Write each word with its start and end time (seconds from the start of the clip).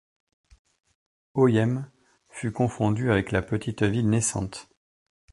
Oyem 1.35 1.87
fut 2.29 2.51
confondu 2.51 3.11
avec 3.11 3.31
la 3.31 3.43
petite 3.43 3.83
ville 3.83 4.09
naissante. 4.09 4.67